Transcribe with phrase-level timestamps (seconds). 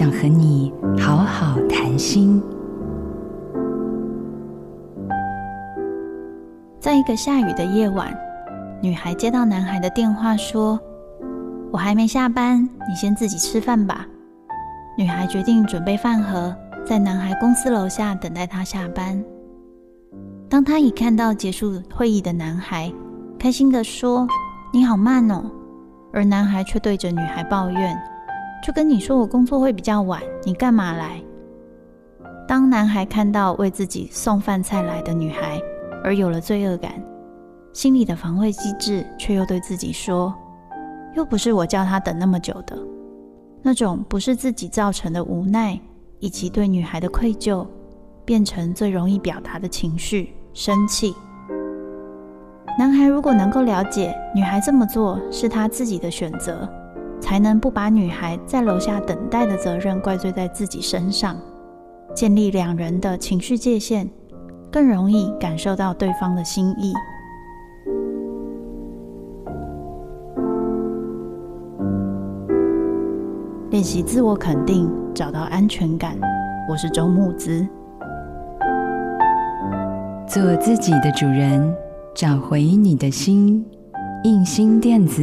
[0.00, 2.42] 想和你好好谈心。
[6.80, 8.10] 在一个下雨的夜晚，
[8.80, 10.80] 女孩接到男孩的电话，说
[11.70, 14.06] ：“我还没下班，你先自己吃饭吧。”
[14.96, 19.22] 女孩决定准备饭盒，在男孩公司楼下等待他下班。
[20.48, 22.90] 当他一看到结束会议的男孩，
[23.38, 24.26] 开心地说
[24.72, 25.44] ：“你好慢哦。”
[26.10, 28.02] 而男孩却对着女孩抱怨
[28.62, 31.20] ：“就跟你说我工作会比较晚，你干嘛来？”
[32.46, 35.60] 当男孩看到为自己送饭菜来的女孩，
[36.02, 36.92] 而有了罪恶感，
[37.72, 40.34] 心里的防卫机制却又对自己说
[41.14, 42.76] ：“又不是我叫他等那么久的。”
[43.62, 45.78] 那种不是自己造成的无奈，
[46.18, 47.66] 以及对女孩的愧疚，
[48.24, 51.14] 变成最容易表达的情绪——生气。
[52.78, 56.66] 男孩如果能够了解女孩这么做是他自己的选择，
[57.30, 61.36] 才能不把女孩在楼下等待的责任怪罪在自己身上，
[62.12, 64.10] 建立两人的情绪界限。
[64.68, 66.92] 更容易感受到对方的心意。
[73.70, 76.18] 练习自我肯定，找到安全感。
[76.68, 77.64] 我是周木子，
[80.26, 81.72] 做自己的主人，
[82.12, 83.64] 找回你的心。
[84.24, 85.22] 印心电子，